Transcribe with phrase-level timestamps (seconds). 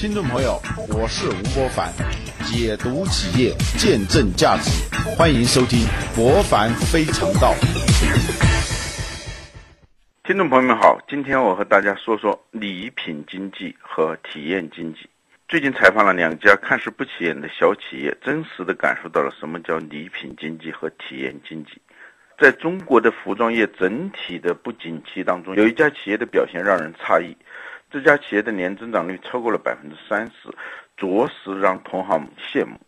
[0.00, 0.58] 听众朋友，
[0.88, 1.92] 我是吴伯凡，
[2.46, 4.70] 解读企业，见证价值，
[5.14, 5.80] 欢迎收听
[6.16, 7.52] 《博凡非常道》。
[10.24, 15.00] 听众朋友们好，今天我和大家说说礼品经济和体验经济。
[15.48, 21.72] 最近采访了两家看似不起眼的小企业，真实的感受到了什么叫礼品经济和体验经济。
[22.38, 27.36] 在中国的服装业整体的不景气当中，有一家企业的表现让人诧异。
[27.90, 30.48] 这家企业的年增长率超过了百分之三十，
[30.96, 32.78] 着实让同行羡慕。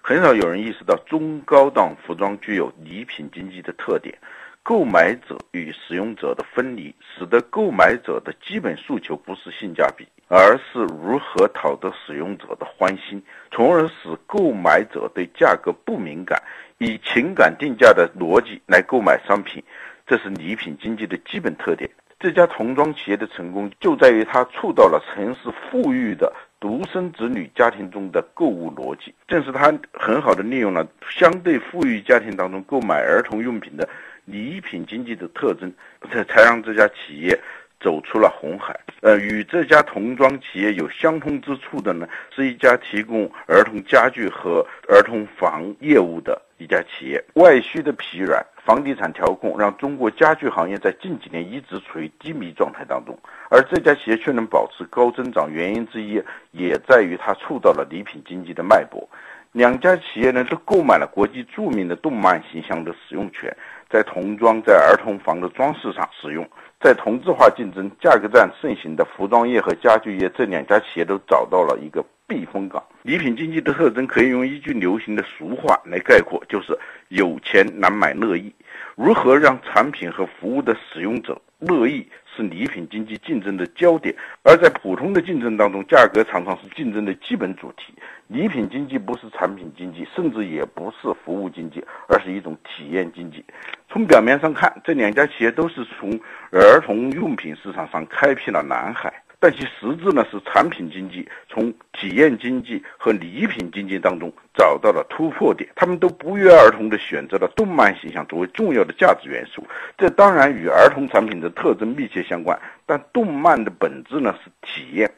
[0.00, 4.16] 很少有人意识到中高档服装具有礼品经济的特点，
[4.62, 16.40] 购买者与使用者的分离，使得购买者的基本诉求不是性价比，而是如何讨得使用者的欢心，从而使购买者对价格不敏感，
[16.78, 19.62] 以情感定价的逻辑来购买商品，
[20.06, 21.90] 这是礼品经济的基本特点。
[22.18, 33.86] 这家童装企业的成功就在于它触到了城市富裕的独生子女家庭中的购物逻辑，正是它很好的利用了相对富裕家庭当中购买儿童用品的
[34.24, 35.70] 礼品经济的特征，
[36.10, 37.38] 才才让这家企业
[37.78, 38.74] 走出了红海。
[39.02, 48.44] 呃，与这家童装企业有相通之处的呢，是一家提供儿童家具和儿童房业务的一家企业，外需的疲软。
[48.64, 53.16] 房地产调控让中国家具行业在近几年一直处于低迷状态当中，
[53.48, 59.08] 而这家企业却能保持高增长，原因之一也在于它触到了礼品经济的脉搏。
[59.52, 63.56] 两家企业呢都购买了国际著名的动漫形象的使用权，
[63.88, 66.44] 在童装、在儿童房的装饰上使用，
[66.80, 72.04] 在同质化竞争、价格战盛行的服装业和家具业，这两家企业都找到了一个。
[72.28, 76.76] 避风港，礼品经济的特征可以用一句流行的俗话来概括，就是
[77.08, 78.52] 有钱难买乐意。
[78.96, 82.04] 如何让产品和服务的使用者乐意，
[82.34, 84.12] 是礼品经济竞争的焦点。
[84.42, 87.94] 而在普通的竞争当中，价格常常是竞争的基本主题。
[88.26, 93.44] 礼品经济不是产品经济，甚至也不是服务经济，而是一种体验经济。
[93.88, 96.18] 从表面上看，这两家企业都是从
[96.50, 99.22] 儿童用品市场上开辟了蓝海。
[99.46, 109.64] 但其实质呢是产品经济从体验经济和礼品经济当中找到了突破点，他们都不约而同地选择了动漫形象作为重要的价值元素。
[109.96, 115.08] 这当然与儿童产品的特征密切相关，但动漫的本质呢是体验。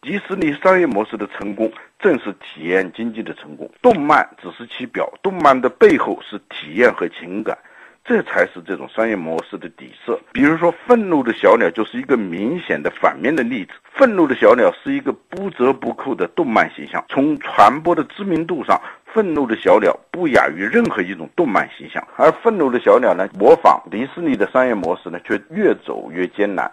[0.00, 1.68] 迪士尼商业模式的成功
[1.98, 7.58] 正是体验经济的成功，动漫只是其表，动漫的背后是体验和情感。
[8.04, 10.18] 这才是这种商业模式的底色。
[10.32, 13.72] 比如说，愤怒的小鸟就是一个明显的反面的例子。
[13.94, 22.02] 愤怒的小鸟是一个不折不扣的动漫形象，从传播的知名度上，愤怒的小鸟不亚于任何一种动漫形象。
[22.16, 26.70] 而愤怒的小鸟呢，模仿迪士尼的商业模式呢，却越走越艰难。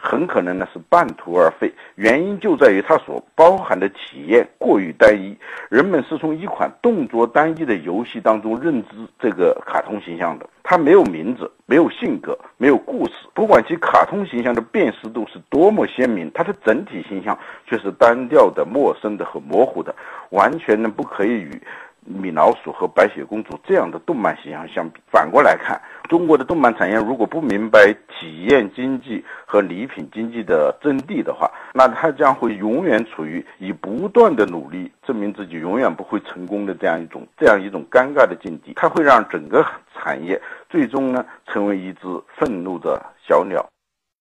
[0.00, 5.36] 很可能呢是半途而废，原因就在于它所包含的体验过于单一，
[5.68, 8.88] 人们是从一款动作单一的游戏当中认知
[9.18, 19.94] 这个卡通形象的，它没有名字，没有性格，没有故事，不管其卡通形象的辨识度是多么鲜明，它的整体形象却是单调的、陌生的和模糊的，
[20.30, 21.60] 完全呢不可以与。
[22.08, 38.72] 米老鼠和白雪公主这样的动漫形象相比，反过来看，中国的动漫产业如果不明白体验经济和礼品经济的真谛的话，那它将会永远处于以不断的努力证明自己永远不会成功的这样一种这样一种尴尬的境地。
[38.74, 39.64] 它会让整个
[39.94, 42.00] 产业最终呢成为一只
[42.36, 43.64] 愤怒的小鸟。